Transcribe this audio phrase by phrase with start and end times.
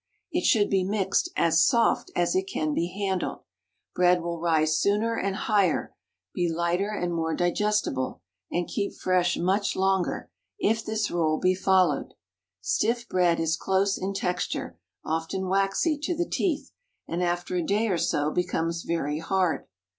[0.31, 3.43] It should be mixed as soft as it can be handled.
[3.93, 5.93] Bread will rise sooner and higher,
[6.33, 12.15] be lighter and more digestible, and keep fresh much longer, if this rule be followed.
[12.61, 14.75] Stiff bread is close in texture,
[15.05, 16.71] often waxy to the teeth,
[17.07, 19.67] and after a day or so becomes very hard.